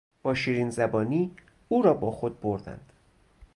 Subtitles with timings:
[0.23, 1.31] با شیرینزبانی
[1.69, 2.93] او را با خود بردند.